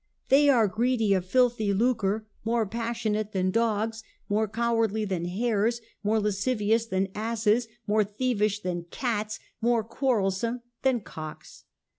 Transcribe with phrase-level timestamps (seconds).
[0.29, 6.19] 'They are greedy of filthy lucre, more passionate than dogs, more cowardly than hares, more
[6.19, 11.65] lascivious than asses, more thievish than cats, more quarrelsome than cocks.'